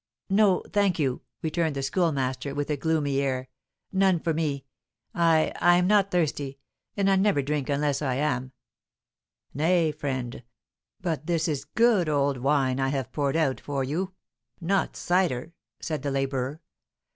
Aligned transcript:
"No, 0.31 0.63
thank 0.73 0.97
you!" 0.97 1.21
returned 1.43 1.75
the 1.75 1.83
Schoolmaster, 1.83 2.55
with 2.55 2.71
a 2.71 2.75
gloomy 2.75 3.19
air; 3.21 3.49
"none 3.91 4.19
for 4.19 4.33
me. 4.33 4.65
I 5.13 5.53
I 5.61 5.75
am 5.77 5.85
not 5.85 6.09
thirsty, 6.09 6.57
and 6.97 7.07
I 7.07 7.15
never 7.15 7.43
drink 7.43 7.69
unless 7.69 8.01
I 8.01 8.15
am." 8.15 8.51
"Nay, 9.53 9.91
friend, 9.91 10.41
but 11.01 11.27
this 11.27 11.47
is 11.47 11.65
good 11.65 12.09
old 12.09 12.37
wine 12.37 12.79
I 12.79 12.87
have 12.89 13.11
poured 13.11 13.35
out 13.35 13.59
for 13.59 13.83
you; 13.83 14.13
not 14.59 14.95
cider," 14.97 15.53
said 15.79 16.01
the 16.01 16.09
labourer. 16.09 16.61